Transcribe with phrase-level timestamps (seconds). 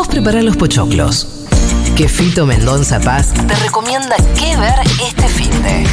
[0.00, 1.26] vos preparás los pochoclos.
[1.94, 5.84] Que Fito Mendonza Paz te recomienda qué ver este fin de.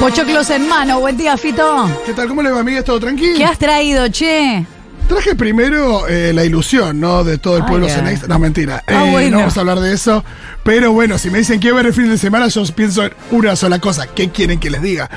[0.00, 1.88] Pochoclos en mano, buen día, Fito.
[2.04, 2.26] ¿Qué tal?
[2.26, 2.82] ¿Cómo le va, amiga?
[2.82, 3.38] ¿Todo tranquilo?
[3.38, 4.66] ¿Qué has traído, che?
[5.12, 7.22] Traje primero eh, la ilusión, ¿no?
[7.22, 7.96] De todo el pueblo ya.
[7.96, 8.26] cenex.
[8.28, 8.82] No, mentira.
[8.86, 9.30] Ah, Eh, bueno.
[9.32, 10.24] No vamos a hablar de eso.
[10.64, 13.54] Pero bueno, si me dicen qué ver el fin de semana, yo pienso en una
[13.56, 14.06] sola cosa.
[14.06, 15.10] ¿Qué quieren que les diga?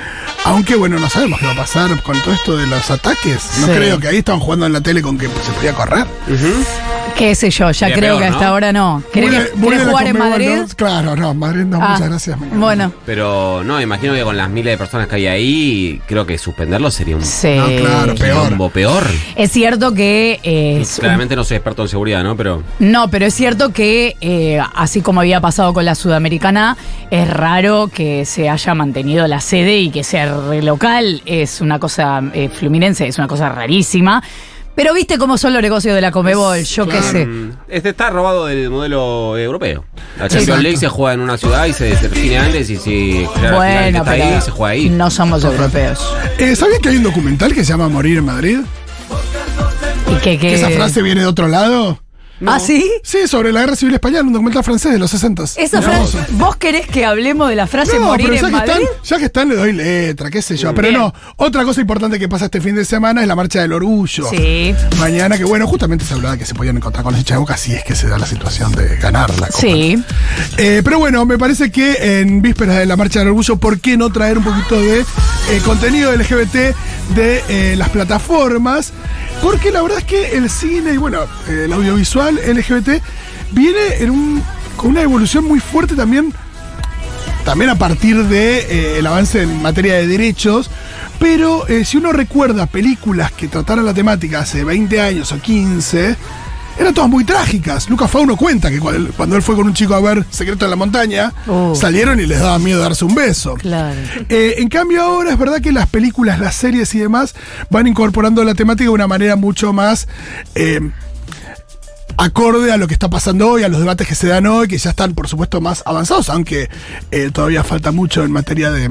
[0.44, 3.38] Aunque, bueno, no sabemos qué va a pasar con todo esto de los ataques.
[3.60, 3.72] No Sí.
[3.74, 6.06] creo que ahí estaban jugando en la tele con que se podía correr.
[7.16, 8.50] Qué sé yo, ya Sería creo peor, que hasta ¿no?
[8.52, 9.02] ahora no.
[9.10, 10.56] ¿Querés, Muy que- de- muy querés de la jugar en Conmebol, Madrid?
[10.58, 10.66] ¿no?
[10.76, 12.38] Claro, no, Madrid no, Ah, muchas gracias.
[12.52, 16.36] Bueno, Pero no, imagino que con las miles de personas que hay ahí, creo que
[16.36, 17.54] suspenderlo sería un sí.
[17.56, 18.42] No, claro, peor.
[18.44, 19.02] quilombo peor.
[19.34, 22.36] Es cierto que eh, es Claramente no soy experto en seguridad, ¿no?
[22.36, 26.76] Pero No, pero es cierto que, eh, así como había pasado con la Sudamericana,
[27.10, 31.22] es raro que se haya mantenido la sede y que sea re local.
[31.24, 34.22] Es una cosa, eh, Fluminense es una cosa rarísima.
[34.76, 37.26] Pero viste cómo son los negocios de la Comebol, yo qué sé.
[37.68, 39.84] este está robado del modelo europeo.
[40.18, 40.62] La Champions.
[40.62, 43.84] League se juega en una ciudad y se define antes y si claro, al final
[43.86, 44.90] el que Bueno, está pero ahí se juega ahí.
[44.90, 46.06] no somos europeos.
[46.38, 48.58] Eh, ¿Sabían que hay un documental que se llama Morir en Madrid?
[50.08, 51.98] ¿Y que, que- Que esa frase viene de otro lado.
[52.44, 52.84] ¿Ah, sí?
[53.02, 55.44] Sí, sobre la guerra civil española, un documental francés de los 60.
[55.56, 58.52] Esa frase, ¿Vos querés que hablemos de la frase No, morir pero ya en que,
[58.52, 58.72] Madrid?
[58.84, 60.74] están, ya que están, le doy letra, qué sé yo.
[60.74, 61.00] Pero Bien.
[61.00, 64.28] no, otra cosa importante que pasa este fin de semana es la marcha del orgullo.
[64.28, 64.74] Sí.
[64.98, 67.40] Mañana, que bueno, justamente se hablaba de que se podían encontrar con los hinchas de
[67.40, 69.58] boca si es que se da la situación de ganar la copa.
[69.58, 70.02] Sí.
[70.58, 73.96] Eh, pero bueno, me parece que en vísperas de la marcha del orgullo, ¿por qué
[73.96, 75.04] no traer un poquito de eh,
[75.64, 76.54] contenido LGBT
[77.14, 78.92] de eh, las plataformas?
[79.42, 83.02] Porque la verdad es que el cine y bueno, eh, el audiovisual LGBT
[83.52, 84.42] viene en un,
[84.76, 86.32] con una evolución muy fuerte también
[87.44, 90.68] también a partir del de, eh, el avance en materia de derechos.
[91.20, 96.16] Pero eh, si uno recuerda películas que trataron la temática hace 20 años o 15,
[96.78, 97.88] eran todas muy trágicas.
[97.88, 100.64] Lucas Fauno cuenta que cuando él, cuando él fue con un chico a ver Secreto
[100.66, 101.74] de la Montaña, Uh.
[101.74, 103.54] salieron y les daba miedo darse un beso.
[103.54, 103.98] Claro.
[104.28, 107.34] Eh, en cambio ahora es verdad que las películas, las series y demás
[107.70, 110.08] van incorporando la temática de una manera mucho más
[110.54, 110.80] eh,
[112.16, 114.78] acorde a lo que está pasando hoy, a los debates que se dan hoy, que
[114.78, 116.68] ya están por supuesto más avanzados, aunque
[117.10, 118.90] eh, todavía falta mucho en materia de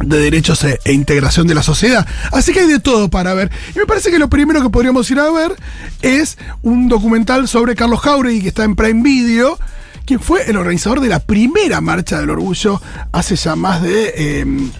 [0.00, 2.06] de derechos e, e integración de la sociedad.
[2.32, 3.50] Así que hay de todo para ver.
[3.74, 5.54] Y me parece que lo primero que podríamos ir a ver
[6.02, 9.58] es un documental sobre Carlos Jauregui que está en Prime Video,
[10.04, 12.80] quien fue el organizador de la primera marcha del orgullo
[13.12, 14.14] hace ya más de...
[14.16, 14.70] eh,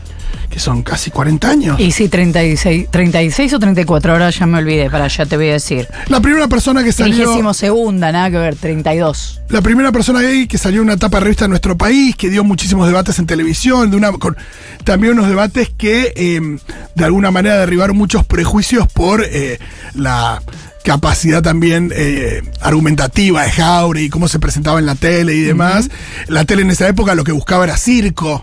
[0.50, 1.81] que son casi 40 años.
[1.81, 5.55] Y sí, 36, 36 o 34, ahora ya me olvidé, para ya te voy a
[5.55, 5.89] decir.
[6.09, 7.17] La primera persona que salió...
[7.17, 9.43] Trigésimo segunda, nada que ver, 32.
[9.49, 12.31] La primera persona gay que salió en una etapa de revista en nuestro país, que
[12.31, 14.37] dio muchísimos debates en televisión, de una, con
[14.84, 16.59] también unos debates que eh,
[16.95, 19.59] de alguna manera derribaron muchos prejuicios por eh,
[19.95, 20.43] la
[20.84, 25.91] capacidad también eh, argumentativa de Jauregui y cómo se presentaba en la tele y demás.
[26.28, 28.43] La tele en esa época lo que buscaba era circo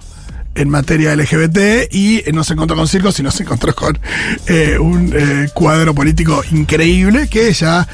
[0.56, 4.00] en materia LGBT y eh, no se encontró con circo, sino se encontró con
[4.48, 7.88] eh, un eh, cuadro político increíble que ya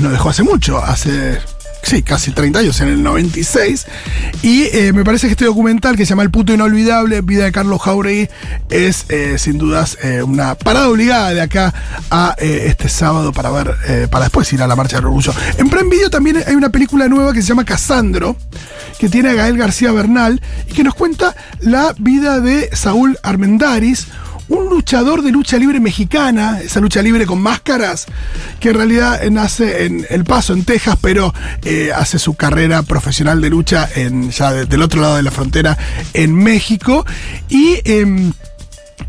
[0.00, 1.38] nos dejó hace mucho, hace
[1.82, 3.86] sí, casi 30 años, en el 96.
[4.42, 7.52] Y eh, me parece que este documental que se llama El puto inolvidable, Vida de
[7.52, 8.28] Carlos Jauregui,
[8.70, 11.74] es eh, sin dudas eh, una parada obligada de acá
[12.10, 15.32] a este sábado para ver, para después ir a la Marcha del Orgullo.
[15.58, 18.36] En Prime Video también hay una película nueva que se llama Casandro,
[18.98, 24.06] que tiene a Gael García Bernal y que nos cuenta la vida de Saúl Armendaris,
[24.50, 28.06] un luchador de lucha libre mexicana, esa lucha libre con máscaras,
[28.60, 31.32] que en realidad nace en El Paso, en Texas, pero
[31.64, 35.30] eh, hace su carrera profesional de lucha en, ya de- del otro lado de la
[35.30, 35.78] frontera,
[36.14, 37.06] en México.
[37.48, 38.32] Y em,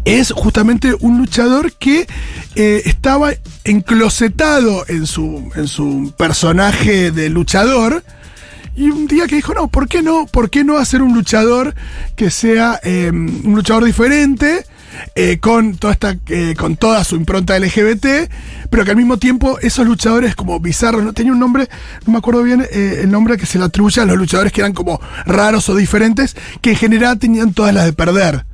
[0.05, 2.07] es justamente un luchador que
[2.55, 3.31] eh, estaba
[3.63, 8.03] enclosetado en su, en su personaje de luchador.
[8.75, 10.25] Y un día que dijo, no, ¿por qué no?
[10.27, 11.75] ¿Por qué no hacer un luchador
[12.15, 14.65] que sea eh, un luchador diferente?
[15.15, 18.05] Eh, con, toda esta, eh, con toda su impronta LGBT,
[18.69, 21.13] pero que al mismo tiempo esos luchadores como bizarros, ¿no?
[21.13, 21.69] tenía un nombre,
[22.05, 24.61] no me acuerdo bien eh, el nombre que se le atribuye a los luchadores que
[24.61, 28.45] eran como raros o diferentes, que en general tenían todas las de perder.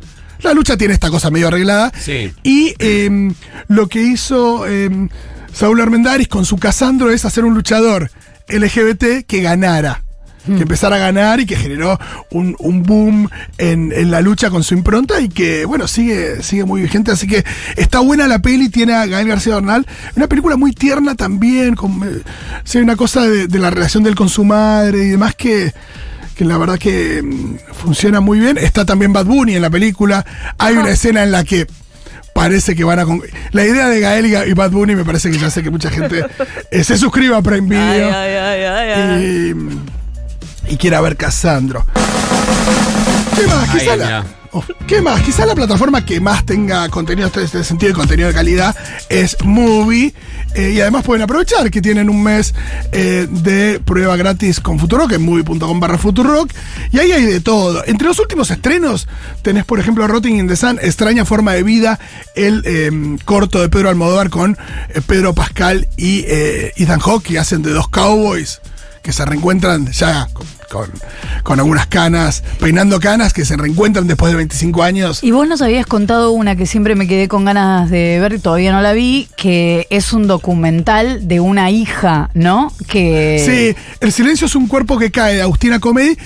[0.41, 1.91] La lucha tiene esta cosa medio arreglada.
[1.99, 2.31] Sí.
[2.43, 3.33] Y eh,
[3.67, 5.09] lo que hizo eh,
[5.51, 8.11] Saúl Armendáriz con su Casandro es hacer un luchador
[8.47, 10.03] LGBT que ganara.
[10.47, 11.99] Que empezara a ganar y que generó
[12.31, 16.63] un, un boom en, en la lucha con su impronta y que, bueno, sigue, sigue
[16.63, 17.11] muy vigente.
[17.11, 17.43] Así que
[17.75, 19.85] está buena la peli, tiene a Gael García Bernal.
[20.15, 22.21] Una película muy tierna también, con eh,
[22.63, 25.73] sí, una cosa de, de la relación de él con su madre y demás que,
[26.35, 28.57] que la verdad que mm, funciona muy bien.
[28.57, 30.25] Está también Bad Bunny en la película.
[30.57, 31.67] Hay una escena en la que
[32.33, 33.05] parece que van a.
[33.05, 33.21] con-
[33.51, 36.23] La idea de Gael y Bad Bunny me parece que ya sé que mucha gente
[36.71, 39.25] eh, se suscriba a Prime Video Ay, ay, ay, ay, ay.
[39.25, 39.96] y,
[40.69, 41.85] y quiera ver Casandro.
[43.35, 43.69] ¿Qué más?
[43.69, 45.21] Quizá la, oh, ¿Qué más?
[45.21, 48.75] Quizá la plataforma que más tenga contenido, este, este sentido de contenido de calidad,
[49.09, 50.13] es Movie.
[50.55, 52.55] Eh, y además pueden aprovechar que tienen un mes
[52.91, 56.51] eh, de prueba gratis con Futurock en movie.com barra Futurock.
[56.91, 57.83] Y ahí hay de todo.
[57.85, 59.07] Entre los últimos estrenos
[59.43, 61.99] tenés, por ejemplo, Rotting in the Sun, Extraña Forma de Vida,
[62.35, 64.57] el eh, corto de Pedro Almodóvar con
[64.89, 68.61] eh, Pedro Pascal y Ethan Hawke, que hacen de dos cowboys
[69.07, 70.91] que se reencuentran ya con, con-
[71.43, 75.23] con algunas canas, peinando canas, que se reencuentran después de 25 años.
[75.23, 78.39] Y vos nos habías contado una que siempre me quedé con ganas de ver y
[78.39, 82.73] todavía no la vi, que es un documental de una hija, ¿no?
[82.89, 83.41] Que
[83.77, 86.17] Sí, El silencio es un cuerpo que cae de Agustina Comedi.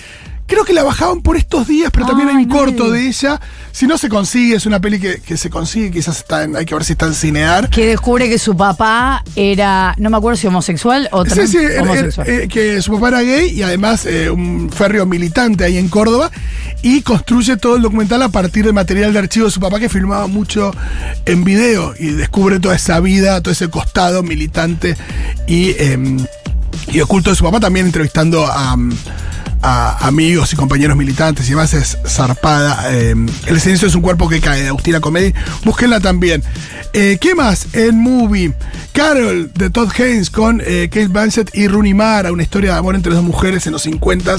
[0.51, 3.07] Creo que la bajaban por estos días, pero también hay Ay, un no corto de
[3.07, 3.39] ella.
[3.71, 6.65] Si no se consigue, es una peli que, que se consigue, quizás está en- hay
[6.65, 7.69] que ver si está en Cinear.
[7.69, 11.57] que descubre que su papá era, no me acuerdo si homosexual o Sí, trans- sí,
[11.79, 12.27] homosexual.
[12.29, 16.29] eh, que su papá era gay y además eh, un férreo militante ahí en Córdoba
[16.81, 19.87] y construye todo el documental a partir de material de archivo de su papá que
[19.87, 20.71] filmaba mucho
[21.25, 24.97] en video y descubre toda esa vida, todo ese costado militante
[25.47, 26.17] y, em,
[26.91, 28.75] y oculto de su papá, también entrevistando a...
[29.61, 32.91] a amigos y compañeros militantes y demás es zarpada.
[32.93, 33.15] eh,
[33.45, 35.33] el silencio es un cuerpo que cae de Agustina Comedi.
[35.63, 36.43] Búsquenla también.
[36.93, 37.67] Eh, ¿Qué más?
[37.73, 38.53] En Movie.
[38.93, 42.95] Carol de Todd Haynes con eh, Kate Blanchett y Rooney Mara, una historia de amor
[42.95, 44.37] entre dos mujeres en los 50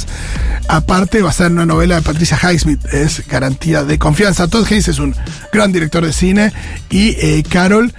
[0.69, 4.49] Aparte, basada en una novela de Patricia Highsmith, es garantía de confianza.
[4.49, 5.15] Todd Haynes es un
[5.53, 6.53] gran director de cine
[6.91, 7.93] y Carol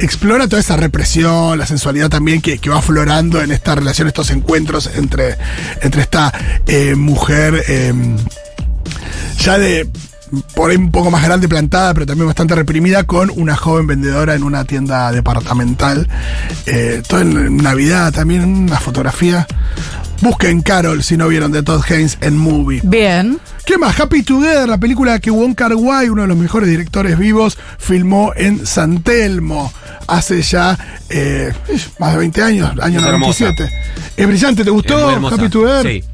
[0.00, 4.30] explora toda esa represión, la sensualidad también que, que va aflorando en esta relación, estos
[4.30, 5.36] encuentros entre,
[5.82, 6.32] entre esta
[6.66, 7.92] eh, mujer eh,
[9.38, 9.88] ya de
[10.54, 14.34] por ahí un poco más grande plantada, pero también bastante reprimida, con una joven vendedora
[14.34, 16.08] en una tienda departamental.
[16.66, 19.46] Eh, todo en Navidad también, una fotografía.
[20.20, 22.80] Busquen Carol si no vieron de Todd Haynes en Movie.
[22.84, 23.38] Bien.
[23.64, 23.98] ¿Qué más?
[23.98, 28.32] Happy Together, la película que Wong Kar Wai, uno de los mejores directores vivos, filmó
[28.36, 29.72] en San Telmo
[30.06, 30.78] hace ya
[31.08, 31.52] eh,
[31.98, 33.44] más de 20 años, año Es hermosa.
[33.44, 33.70] 97.
[34.16, 35.08] Es brillante, ¿te Es gustó.
[35.08, 35.86] Happy Together?
[35.86, 36.04] Sí.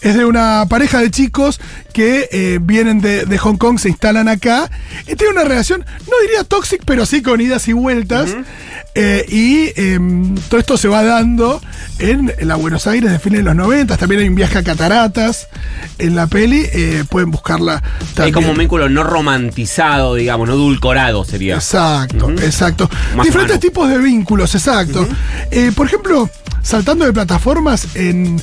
[0.00, 1.60] Es de una pareja de chicos
[1.92, 4.70] que eh, vienen de, de Hong Kong, se instalan acá
[5.06, 8.30] y tiene una relación, no diría tóxica, pero sí con idas y vueltas.
[8.94, 11.60] Eh, y em, todo esto se va dando
[12.00, 13.96] en la Buenos Aires de fines de los 90.
[13.96, 15.48] También hay un viaje a cataratas
[15.98, 16.66] en la peli.
[16.72, 18.34] eh, pueden buscarla Hay también.
[18.34, 21.54] como un vínculo no romantizado, digamos, no edulcorado sería.
[21.54, 22.88] Exacto, exacto.
[23.16, 23.60] Más Diferentes humano.
[23.60, 25.06] tipos de vínculos, exacto.
[25.50, 26.28] Eh, por ejemplo,
[26.62, 28.42] saltando de plataformas en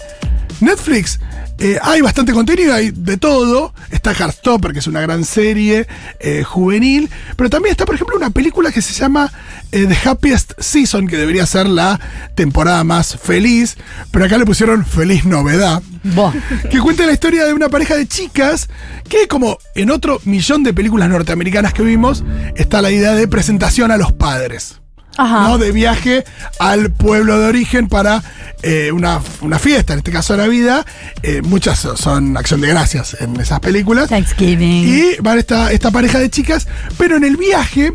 [0.62, 1.20] Netflix,
[1.60, 3.74] eh, hay bastante contenido, hay de todo.
[3.90, 5.88] Está Heartstopper, que es una gran serie
[6.20, 7.10] eh, juvenil.
[7.36, 9.32] Pero también está, por ejemplo, una película que se llama
[9.72, 12.00] eh, The Happiest Season, que debería ser la
[12.36, 13.78] temporada más feliz.
[14.12, 16.34] Pero acá le pusieron Feliz Novedad Buah.
[16.70, 18.70] que cuenta la historia de una pareja de chicas
[19.10, 22.24] que como en otro millón de películas norteamericanas que vimos,
[22.56, 24.80] está la idea de presentación a los padres.
[25.18, 25.48] Ajá.
[25.48, 25.58] ¿no?
[25.58, 26.24] De viaje
[26.60, 28.24] al pueblo de origen para
[28.64, 30.86] eh, una, una fiesta, en este caso Navidad.
[31.24, 34.10] Eh, muchas son- acción de gracias en esas películas.
[34.10, 34.88] Thanksgiving.
[34.88, 36.68] Y van esta, esta pareja de chicas,
[36.98, 37.94] pero en el viaje,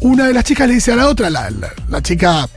[0.00, 2.48] una de las chicas le dice a la otra, la, la- la chica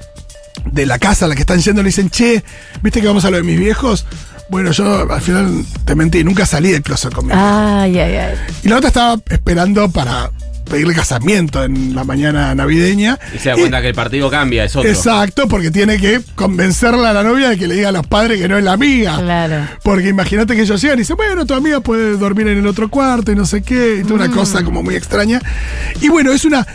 [0.71, 2.43] de la casa a la que están yendo, le dicen, che,
[2.81, 4.05] ¿viste que vamos a lo de mis viejos?
[4.49, 7.45] Bueno, yo al final te mentí, nunca salí del closet con mi viejo".
[7.47, 8.35] Ay, ay, ay.
[8.63, 10.29] Y la otra estaba esperando para
[10.69, 13.19] pedirle casamiento en la mañana navideña.
[13.33, 14.89] Y se da cuenta que el partido cambia, es otro.
[14.89, 18.39] Exacto, porque tiene que convencerla a la novia de que le diga a los padres
[18.39, 19.17] que no es la amiga.
[19.17, 19.67] Claro.
[19.83, 22.89] Porque imagínate que ellos llegan y dicen, bueno, tu amiga puede dormir en el otro
[22.89, 25.41] cuarto y no sé qué, y toda una cosa como muy extraña.
[26.01, 26.65] Y bueno, es una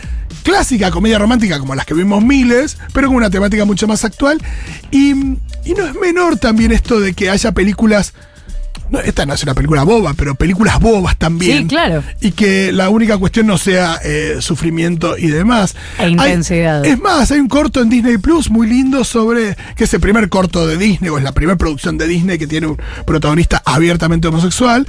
[0.43, 4.41] clásica comedia romántica como las que vimos miles, pero con una temática mucho más actual.
[4.89, 8.13] Y, y no es menor también esto de que haya películas.
[8.91, 11.59] No, esta no es una película boba, pero películas bobas también.
[11.59, 12.03] Sí, claro.
[12.19, 15.75] Y que la única cuestión no sea eh, sufrimiento y demás.
[15.97, 16.85] E Hay- intensidad.
[16.85, 19.55] es más, hay un corto en Disney Plus muy lindo sobre.
[19.77, 22.47] que es el primer corto de Disney, o es la primera producción de Disney que
[22.47, 24.85] tiene un protagonista abiertamente homosexual.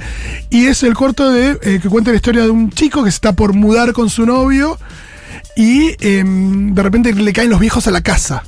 [0.49, 3.15] Y es el corto de eh, que cuenta la historia de un chico que se
[3.15, 4.77] está por mudar con su novio
[5.55, 8.43] y em, de repente le caen los viejos a la casa.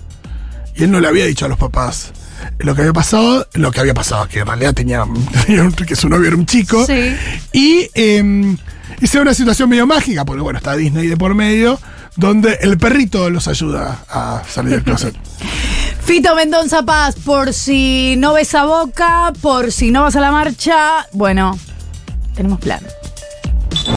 [0.76, 2.12] Y él no le había dicho a los papás
[2.60, 5.06] lo que había pasado, lo que había pasado, que en realidad tenía,
[5.46, 6.86] tenía un- que su novio era un chico.
[6.86, 7.16] Sí.
[7.54, 8.56] Y, eh,
[9.02, 11.80] y se da una situación medio mágica, porque bueno, está Disney de por medio,
[12.16, 15.16] donde el perrito los ayuda a salir del closet.
[16.06, 20.32] Fito Mendoza Paz, por si no ves a boca, por si no vas a la
[20.32, 21.58] marcha, bueno,
[22.36, 22.80] tenemos plan.